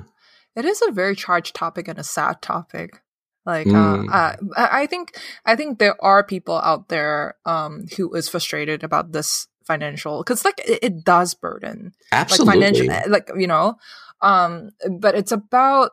it 0.55 0.65
is 0.65 0.83
a 0.87 0.93
very 0.93 1.17
charged 1.17 1.55
topic 1.55 1.89
and 1.89 1.99
a 1.99 2.05
sad 2.05 2.43
topic. 2.43 3.03
Like, 3.47 3.69
mm. 3.69 4.09
uh, 4.13 4.37
I 4.57 4.87
think, 4.87 5.17
I 5.45 5.55
think 5.55 5.79
there 5.79 5.97
are 6.05 6.25
people 6.25 6.59
out 6.59 6.89
there, 6.89 7.37
um, 7.47 7.87
who 7.97 8.13
is 8.15 8.29
frustrated 8.29 8.83
about 8.83 9.13
this 9.13 9.47
financial, 9.65 10.23
cause 10.25 10.45
like 10.45 10.61
it, 10.67 10.81
it 10.83 11.05
does 11.05 11.35
burden. 11.35 11.93
Absolutely. 12.11 12.61
Like 12.61 12.75
financial, 12.75 13.13
like, 13.13 13.31
you 13.37 13.47
know, 13.47 13.77
um, 14.21 14.71
but 14.91 15.15
it's 15.15 15.33
about, 15.33 15.93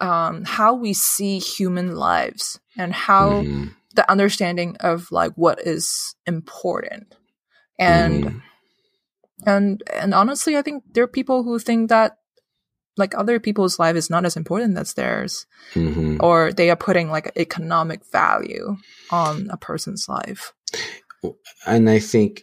um, 0.00 0.44
how 0.44 0.74
we 0.74 0.92
see 0.92 1.38
human 1.38 1.94
lives 1.94 2.58
and 2.76 2.92
how 2.92 3.42
mm. 3.42 3.74
the 3.94 4.10
understanding 4.10 4.76
of 4.80 5.10
like 5.12 5.32
what 5.36 5.60
is 5.64 6.16
important. 6.26 7.14
And, 7.78 8.24
mm. 8.24 8.42
And, 9.46 9.82
and 9.92 10.14
honestly, 10.14 10.56
I 10.56 10.62
think 10.62 10.84
there 10.92 11.04
are 11.04 11.08
people 11.08 11.42
who 11.42 11.58
think 11.58 11.88
that 11.90 12.18
like 12.98 13.16
other 13.16 13.40
people's 13.40 13.78
life 13.78 13.96
is 13.96 14.10
not 14.10 14.26
as 14.26 14.36
important 14.36 14.76
as 14.76 14.94
theirs 14.94 15.46
mm-hmm. 15.72 16.16
or 16.20 16.52
they 16.52 16.68
are 16.68 16.76
putting 16.76 17.10
like 17.10 17.32
economic 17.36 18.00
value 18.10 18.76
on 19.10 19.48
a 19.50 19.56
person's 19.56 20.06
life 20.08 20.52
and 21.66 21.88
i 21.88 21.98
think 21.98 22.42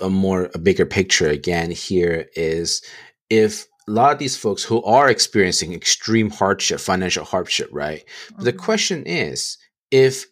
a 0.00 0.08
more 0.08 0.50
a 0.54 0.58
bigger 0.58 0.86
picture 0.86 1.28
again 1.28 1.70
here 1.70 2.26
is 2.34 2.82
if 3.28 3.66
a 3.86 3.92
lot 3.92 4.12
of 4.12 4.18
these 4.18 4.36
folks 4.36 4.64
who 4.64 4.82
are 4.84 5.10
experiencing 5.10 5.74
extreme 5.74 6.30
hardship 6.30 6.80
financial 6.80 7.24
hardship 7.24 7.68
right 7.70 8.04
mm-hmm. 8.32 8.44
the 8.44 8.52
question 8.52 9.04
is 9.04 9.58
if 9.90 10.26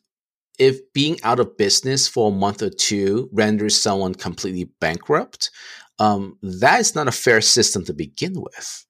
if 0.58 0.80
being 0.92 1.16
out 1.22 1.38
of 1.38 1.56
business 1.56 2.08
for 2.08 2.32
a 2.32 2.34
month 2.34 2.62
or 2.62 2.70
two 2.70 3.28
renders 3.32 3.76
someone 3.76 4.14
completely 4.14 4.68
bankrupt 4.80 5.50
um, 5.98 6.38
that 6.42 6.80
is 6.80 6.94
not 6.94 7.08
a 7.08 7.12
fair 7.12 7.40
system 7.40 7.84
to 7.84 7.92
begin 7.92 8.34
with 8.40 8.86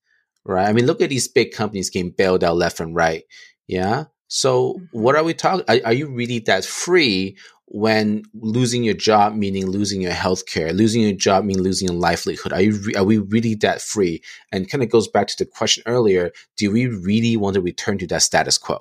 right? 0.49 0.69
I 0.69 0.73
mean, 0.73 0.87
look 0.87 1.00
at 1.00 1.11
these 1.11 1.29
big 1.29 1.53
companies 1.53 1.91
getting 1.91 2.11
bailed 2.11 2.43
out 2.43 2.57
left 2.57 2.81
and 2.81 2.97
right. 2.97 3.23
Yeah. 3.69 4.05
So 4.27 4.75
mm-hmm. 4.75 5.00
what 5.00 5.15
are 5.15 5.23
we 5.23 5.35
talking? 5.35 5.65
Are, 5.69 5.87
are, 5.87 5.93
you 5.93 6.09
really 6.09 6.41
that 6.41 6.65
free 6.65 7.37
when 7.67 8.23
losing 8.35 8.83
your 8.83 8.95
job 8.95 9.35
meaning 9.35 9.67
losing 9.67 10.00
your 10.00 10.12
health 10.12 10.47
care, 10.47 10.73
losing 10.73 11.03
your 11.03 11.12
job 11.12 11.45
meaning 11.45 11.62
losing 11.62 11.88
your 11.88 11.99
livelihood? 11.99 12.53
Are 12.53 12.62
you 12.62 12.79
re- 12.79 12.95
are 12.95 13.05
we 13.05 13.19
really 13.19 13.55
that 13.57 13.81
free? 13.81 14.23
And 14.50 14.69
kind 14.69 14.83
of 14.83 14.91
goes 14.91 15.07
back 15.07 15.29
to 15.29 15.37
the 15.37 15.47
question 15.47 15.85
earlier: 15.87 16.33
Do 16.57 16.71
we 16.71 16.87
really 16.87 17.37
want 17.37 17.55
to 17.55 17.61
return 17.61 17.99
to 17.99 18.07
that 18.09 18.23
status 18.23 18.59
quo? 18.59 18.79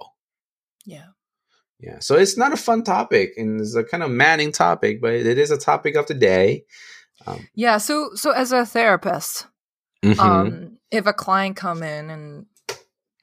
Yeah. 0.86 1.08
Yeah. 1.80 2.00
So 2.00 2.16
it's 2.16 2.38
not 2.38 2.54
a 2.54 2.58
fun 2.58 2.84
topic, 2.84 3.34
and 3.38 3.62
it's 3.62 3.76
a 3.76 3.84
kind 3.84 4.04
of 4.04 4.10
manning 4.10 4.52
topic, 4.52 5.00
but 5.02 5.14
it 5.14 5.38
is 5.38 5.52
a 5.52 5.58
topic 5.58 5.96
of 5.96 6.08
the 6.08 6.14
day. 6.14 6.64
Um, 7.28 7.48
yeah. 7.56 7.78
So 7.78 8.12
so 8.16 8.32
as 8.32 8.52
a 8.52 8.66
therapist, 8.66 9.48
mhm. 10.04 10.20
um, 10.20 10.78
if 10.92 11.06
a 11.06 11.14
client 11.14 11.56
come 11.56 11.84
in 11.84 12.10
and 12.10 12.46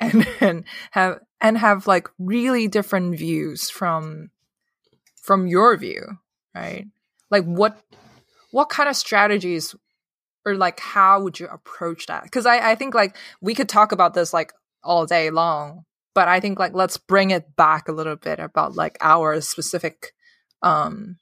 and 0.00 0.26
and 0.40 0.64
have 0.90 1.20
and 1.40 1.58
have 1.58 1.86
like 1.86 2.08
really 2.18 2.68
different 2.68 3.18
views 3.18 3.70
from 3.70 4.30
from 5.16 5.46
your 5.46 5.76
view, 5.76 6.18
right? 6.54 6.86
Like 7.30 7.44
what 7.44 7.80
what 8.50 8.68
kind 8.68 8.88
of 8.88 8.96
strategies 8.96 9.74
or 10.46 10.54
like 10.54 10.78
how 10.80 11.22
would 11.22 11.40
you 11.40 11.48
approach 11.48 12.06
that? 12.06 12.24
Because 12.24 12.46
I 12.46 12.72
I 12.72 12.74
think 12.74 12.94
like 12.94 13.16
we 13.40 13.54
could 13.54 13.68
talk 13.68 13.92
about 13.92 14.14
this 14.14 14.32
like 14.32 14.52
all 14.82 15.06
day 15.06 15.30
long, 15.30 15.84
but 16.14 16.28
I 16.28 16.40
think 16.40 16.58
like 16.58 16.74
let's 16.74 16.98
bring 16.98 17.30
it 17.30 17.56
back 17.56 17.88
a 17.88 17.92
little 17.92 18.16
bit 18.16 18.38
about 18.38 18.74
like 18.74 18.98
our 19.00 19.40
specific 19.40 20.12
um 20.62 21.16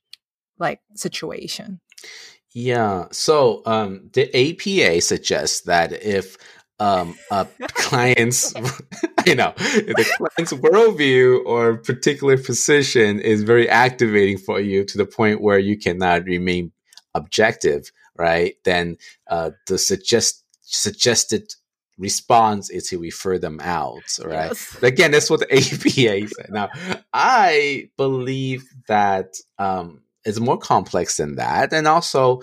like 0.58 0.80
situation. 0.94 1.80
Yeah. 2.54 3.06
So 3.12 3.62
um, 3.66 4.10
the 4.12 4.28
APA 4.34 5.00
suggests 5.00 5.62
that 5.62 5.92
if 5.92 6.36
um, 6.78 7.16
a 7.30 7.46
client's, 7.68 8.54
you 9.26 9.34
know, 9.34 9.52
the 9.56 10.10
client's 10.16 10.52
worldview 10.64 11.44
or 11.46 11.76
particular 11.78 12.36
position 12.36 13.20
is 13.20 13.42
very 13.42 13.68
activating 13.68 14.38
for 14.38 14.60
you 14.60 14.84
to 14.84 14.98
the 14.98 15.06
point 15.06 15.40
where 15.40 15.58
you 15.58 15.78
cannot 15.78 16.24
remain 16.24 16.72
objective, 17.14 17.90
right? 18.16 18.56
Then 18.64 18.96
uh, 19.28 19.52
the 19.66 19.78
suggest 19.78 20.44
suggested 20.62 21.54
response 21.98 22.70
is 22.70 22.88
to 22.88 22.98
refer 22.98 23.38
them 23.38 23.60
out, 23.62 24.02
right? 24.24 24.48
Yes. 24.48 24.82
Again, 24.82 25.10
that's 25.10 25.30
what 25.30 25.40
the 25.40 25.54
APA 25.54 26.28
said. 26.28 26.50
Now, 26.50 26.70
I 27.12 27.90
believe 27.96 28.64
that 28.88 29.36
um, 29.58 30.02
it's 30.24 30.40
more 30.40 30.58
complex 30.58 31.16
than 31.16 31.36
that, 31.36 31.72
and 31.72 31.86
also 31.86 32.40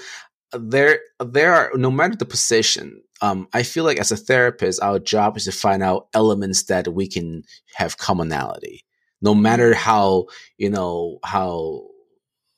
there 0.54 1.00
there 1.20 1.54
are 1.54 1.72
no 1.76 1.92
matter 1.92 2.16
the 2.16 2.26
position. 2.26 3.02
Um, 3.22 3.48
I 3.54 3.64
feel 3.64 3.84
like 3.84 4.00
as 4.00 4.12
a 4.12 4.18
therapist, 4.18 4.82
our 4.82 5.00
job 5.00 5.38
is 5.38 5.46
to 5.46 5.52
find 5.52 5.84
out 5.84 6.08
elements 6.14 6.64
that 6.66 6.88
we 6.88 7.08
can 7.08 7.44
have 7.76 7.98
commonality, 7.98 8.86
no 9.22 9.36
matter 9.36 9.74
how 9.74 10.28
you 10.58 10.70
know 10.70 11.20
how 11.24 11.88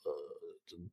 uh, 0.06 0.12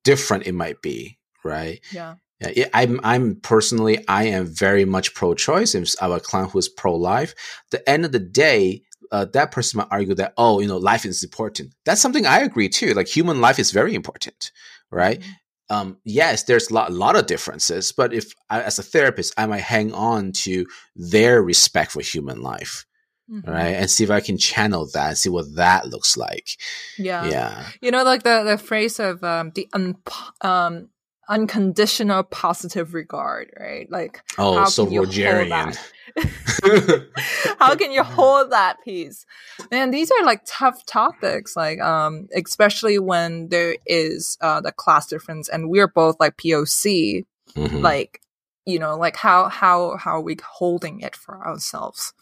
different 0.04 0.46
it 0.46 0.54
might 0.54 0.80
be, 0.82 1.18
right? 1.44 1.80
Yeah. 1.92 2.14
Yeah, 2.40 2.68
I'm. 2.72 3.00
I'm 3.02 3.34
personally, 3.40 4.06
I 4.06 4.26
am 4.26 4.46
very 4.46 4.84
much 4.84 5.12
pro-choice. 5.12 5.74
If 5.74 5.94
I 6.00 6.04
have 6.04 6.16
a 6.16 6.20
client 6.20 6.52
who 6.52 6.60
is 6.60 6.68
pro-life, 6.68 7.34
the 7.72 7.88
end 7.90 8.04
of 8.04 8.12
the 8.12 8.20
day, 8.20 8.82
uh, 9.12 9.24
that 9.32 9.50
person 9.52 9.78
might 9.78 9.88
argue 9.90 10.14
that, 10.14 10.34
oh, 10.36 10.60
you 10.60 10.68
know, 10.68 10.76
life 10.78 11.04
is 11.04 11.22
important. 11.24 11.74
That's 11.84 12.00
something 12.00 12.26
I 12.26 12.40
agree 12.40 12.68
too. 12.68 12.94
Like 12.94 13.08
human 13.08 13.40
life 13.40 13.58
is 13.58 13.70
very 13.70 13.94
important, 13.94 14.52
right? 14.90 15.20
Mhm. 15.20 15.24
Um, 15.70 15.98
yes, 16.04 16.44
there's 16.44 16.70
a 16.70 16.74
lot, 16.74 16.90
a 16.90 16.94
lot 16.94 17.14
of 17.16 17.26
differences, 17.26 17.92
but 17.92 18.14
if 18.14 18.32
I, 18.48 18.62
as 18.62 18.78
a 18.78 18.82
therapist, 18.82 19.34
I 19.36 19.44
might 19.46 19.60
hang 19.60 19.92
on 19.92 20.32
to 20.44 20.64
their 20.96 21.42
respect 21.42 21.92
for 21.92 22.00
human 22.00 22.40
life, 22.40 22.86
Mhm. 23.30 23.46
right, 23.46 23.74
and 23.76 23.90
see 23.90 24.02
if 24.02 24.10
I 24.10 24.20
can 24.20 24.38
channel 24.38 24.88
that 24.94 25.08
and 25.08 25.18
see 25.18 25.28
what 25.28 25.54
that 25.56 25.88
looks 25.88 26.16
like. 26.16 26.48
Yeah. 26.96 27.28
Yeah, 27.28 27.66
You 27.82 27.90
know, 27.90 28.02
like 28.02 28.22
the, 28.22 28.44
the 28.44 28.56
phrase 28.56 28.98
of 28.98 29.22
um, 29.22 29.52
the 29.54 29.68
un- 29.74 29.96
um, 30.40 30.88
unconditional 31.28 32.22
positive 32.22 32.94
regard, 32.94 33.50
right? 33.58 33.90
Like, 33.90 34.22
Oh, 34.38 34.58
how 34.58 34.64
so 34.66 34.84
can 34.84 34.92
you 34.94 35.00
hold 35.04 35.14
Rogerian. 35.14 35.48
that? 35.50 37.08
how 37.58 37.74
can 37.74 37.92
you 37.92 38.02
hold 38.02 38.50
that 38.52 38.76
piece? 38.84 39.24
Man, 39.70 39.90
these 39.90 40.10
are 40.10 40.24
like 40.24 40.42
tough 40.46 40.84
topics, 40.86 41.56
like, 41.56 41.80
um, 41.80 42.28
especially 42.34 42.98
when 42.98 43.48
there 43.48 43.76
is 43.86 44.36
uh, 44.40 44.60
the 44.60 44.72
class 44.72 45.06
difference 45.06 45.48
and 45.48 45.70
we're 45.70 45.88
both 45.88 46.16
like 46.18 46.36
POC, 46.36 47.24
Mhm. 47.54 47.80
like, 47.82 48.20
you 48.66 48.78
know, 48.78 48.96
like 48.96 49.16
how, 49.16 49.48
how, 49.48 49.96
how 49.96 50.12
are 50.12 50.20
we 50.20 50.36
holding 50.44 51.00
it 51.00 51.16
for 51.16 51.46
ourselves 51.46 52.12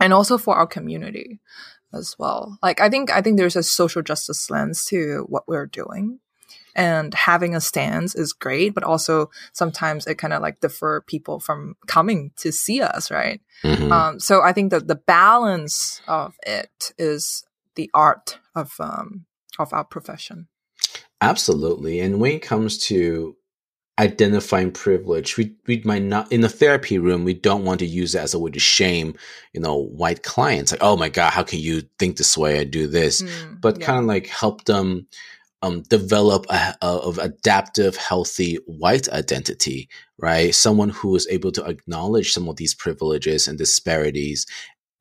and 0.00 0.12
also 0.12 0.38
for 0.38 0.54
our 0.56 0.66
community 0.66 1.40
as 1.92 2.16
well. 2.18 2.58
Like, 2.62 2.80
I 2.80 2.88
think, 2.88 3.10
I 3.10 3.20
think 3.22 3.36
there's 3.38 3.56
a 3.56 3.62
social 3.62 4.02
justice 4.02 4.50
lens 4.50 4.84
to 4.86 5.24
what 5.28 5.46
we're 5.48 5.66
doing 5.66 6.20
and 6.78 7.12
having 7.12 7.56
a 7.56 7.60
stance 7.60 8.14
is 8.14 8.32
great, 8.32 8.72
but 8.72 8.84
also 8.84 9.30
sometimes 9.52 10.06
it 10.06 10.16
kind 10.16 10.32
of 10.32 10.40
like 10.40 10.60
defer 10.60 11.00
people 11.00 11.40
from 11.40 11.74
coming 11.88 12.30
to 12.36 12.52
see 12.52 12.80
us, 12.80 13.10
right? 13.10 13.40
Mhm. 13.64 13.90
Um, 13.90 14.20
so 14.20 14.42
I 14.42 14.52
think 14.52 14.70
that 14.70 14.86
the 14.86 14.94
balance 14.94 16.00
of 16.06 16.36
it 16.46 16.92
is 16.96 17.44
the 17.74 17.90
art 17.92 18.38
of 18.54 18.72
um, 18.78 19.26
of 19.58 19.72
our 19.72 19.84
profession. 19.84 20.46
Absolutely. 21.20 21.98
And 21.98 22.20
when 22.20 22.32
it 22.32 22.42
comes 22.42 22.78
to 22.86 23.36
identifying 23.98 24.70
privilege, 24.70 25.36
we, 25.36 25.56
we 25.66 25.82
might 25.84 26.04
not, 26.04 26.30
in 26.30 26.42
the 26.42 26.48
therapy 26.48 26.98
room, 26.98 27.24
we 27.24 27.34
don't 27.34 27.64
want 27.64 27.80
to 27.80 27.86
use 27.86 28.14
it 28.14 28.20
as 28.20 28.34
a 28.34 28.38
way 28.38 28.52
to 28.52 28.60
shame, 28.60 29.14
you 29.52 29.60
know, 29.60 29.74
white 29.76 30.22
clients. 30.22 30.70
Like, 30.70 30.82
oh 30.84 30.96
my 30.96 31.08
God, 31.08 31.32
how 31.32 31.42
can 31.42 31.58
you 31.58 31.82
think 31.98 32.16
this 32.16 32.38
way 32.38 32.60
i 32.60 32.64
do 32.64 32.86
this? 32.86 33.22
Mm, 33.22 33.60
But 33.60 33.80
yeah. 33.80 33.86
kind 33.86 33.98
of 33.98 34.04
like 34.04 34.28
help 34.28 34.64
them 34.64 35.08
um, 35.62 35.82
develop 35.82 36.46
a, 36.50 36.76
of 36.82 37.18
adaptive, 37.18 37.96
healthy 37.96 38.56
white 38.66 39.08
identity, 39.08 39.88
right? 40.18 40.54
Someone 40.54 40.90
who 40.90 41.16
is 41.16 41.26
able 41.30 41.52
to 41.52 41.64
acknowledge 41.64 42.32
some 42.32 42.48
of 42.48 42.56
these 42.56 42.74
privileges 42.74 43.48
and 43.48 43.58
disparities 43.58 44.46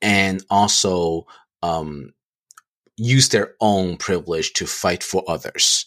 and 0.01 0.43
also 0.49 1.27
um, 1.63 2.13
use 2.97 3.29
their 3.29 3.53
own 3.61 3.97
privilege 3.97 4.53
to 4.53 4.65
fight 4.65 5.03
for 5.03 5.23
others 5.27 5.85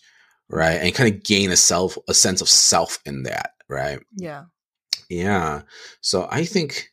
right? 0.52 0.80
And 0.82 0.92
kind 0.92 1.14
of 1.14 1.22
gain 1.22 1.52
a 1.52 1.56
self 1.56 1.96
a 2.08 2.12
sense 2.14 2.40
of 2.40 2.48
self 2.48 2.98
in 3.06 3.22
that 3.22 3.52
right? 3.68 4.00
Yeah, 4.16 4.46
yeah. 5.08 5.62
So 6.00 6.26
i 6.28 6.44
think 6.44 6.90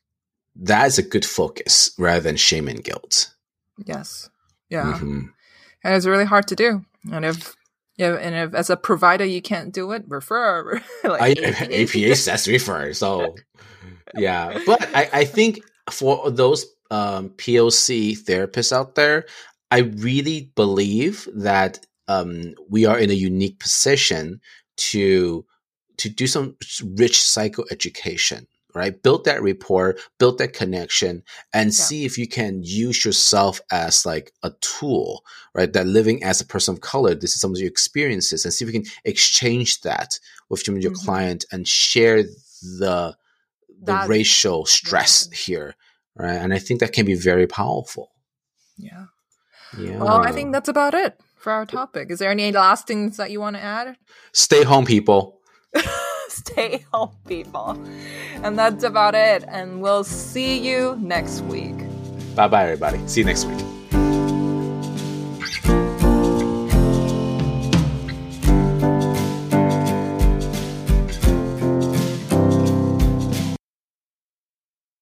that 0.56 0.86
is 0.86 1.00
a 1.00 1.04
good 1.04 1.26
focus 1.26 1.90
rather 1.98 2.22
than 2.22 2.36
shame 2.38 2.68
and 2.68 2.84
guilt. 2.84 3.34
Yes, 3.84 4.30
yeah, 4.70 4.94
Mhm. 5.00 5.34
and 5.84 5.96
it's 5.96 6.06
really 6.06 6.26
hard 6.26 6.48
to 6.50 6.56
do. 6.56 6.86
And 7.12 7.26
if 7.26 7.56
yeah, 7.98 8.14
and 8.14 8.36
if 8.36 8.54
as 8.54 8.70
a 8.70 8.78
provider 8.78 9.26
you 9.26 9.42
can't 9.42 9.74
do 9.74 9.92
it, 9.92 10.04
refer. 10.08 10.82
like 11.04 11.40
I, 11.40 11.84
APA. 11.84 12.16
Says 12.16 12.48
refer 12.48 12.94
so 12.94 13.36
yeah 14.16 14.60
but 14.66 14.88
I, 14.96 15.10
I 15.12 15.26
think 15.26 15.62
for 15.92 16.32
those 16.32 16.66
um, 16.90 17.30
POC 17.32 18.18
therapists 18.18 18.72
out 18.72 18.96
there 18.96 19.26
I 19.72 19.80
really 19.80 20.52
believe 20.56 21.28
that 21.36 21.80
um, 22.08 22.56
we 22.70 22.86
are 22.86 22.98
in 22.98 23.10
a 23.10 23.14
unique 23.14 23.60
position 23.60 24.40
to 24.78 25.46
to 25.98 26.10
do 26.10 26.28
some 26.28 26.56
rich 26.96 27.18
psychoeducation 27.20 28.46
right 28.78 29.02
build 29.04 29.26
that 29.26 29.42
rapport 29.42 29.98
build 30.20 30.38
that 30.38 30.54
connection 30.54 31.24
and 31.54 31.68
Yeah. 31.68 31.72
see 31.86 32.06
if 32.06 32.18
you 32.18 32.28
can 32.28 32.62
use 32.64 33.04
yourself 33.06 33.60
as 33.72 34.06
like 34.06 34.32
a 34.44 34.52
tool 34.62 35.24
right 35.56 35.74
that 35.74 35.88
living 35.88 36.24
as 36.24 36.40
a 36.42 36.46
person 36.46 36.74
of 36.76 36.82
color 36.82 37.16
this 37.16 37.34
is 37.36 37.42
some 37.42 37.52
of 37.52 37.58
your 37.60 37.68
experiences 37.70 38.46
and 38.46 38.54
see 38.54 38.64
if 38.66 38.74
you 38.74 38.82
can 38.82 38.92
exchange 39.06 39.82
that 39.82 40.20
with 40.50 40.68
your 40.68 40.92
Mhm. 40.92 41.06
client 41.06 41.46
and 41.52 41.68
share 41.68 42.24
the 42.24 43.16
the 43.80 43.94
That- 43.94 44.08
racial 44.10 44.66
stress 44.66 45.30
here 45.32 45.76
right 46.16 46.36
and 46.44 46.54
i 46.54 46.60
think 46.60 46.80
that 46.80 46.94
can 46.94 47.06
be 47.06 47.16
very 47.16 47.48
powerful 47.48 48.12
Yeah. 48.78 49.06
yeah 49.78 49.98
Well, 49.98 50.22
I 50.30 50.32
think 50.32 50.52
that's 50.54 50.70
about 50.70 50.94
it 50.94 51.20
for 51.36 51.52
our 51.52 51.66
topic. 51.66 52.10
Is 52.12 52.20
there 52.20 52.32
any 52.32 52.52
last 52.52 52.88
things 52.88 53.18
that 53.18 53.30
you 53.32 53.40
want 53.40 53.56
to 53.56 53.64
add? 53.64 53.98
stay 54.34 54.64
home 54.64 54.86
people 54.86 55.40
Stay 56.44 56.86
home, 56.94 57.12
people. 57.28 57.70
And 58.44 58.58
that's 58.58 58.84
about 58.84 59.16
it. 59.16 59.44
And 59.48 59.82
we'll 59.82 60.04
see 60.04 60.58
you 60.60 60.96
next 61.00 61.42
week. 61.54 61.76
bye 62.36 62.48
bye 62.48 62.64
everybody 62.70 63.00
see 63.08 63.22
you 63.22 63.26
next 63.26 63.46
week 63.46 63.77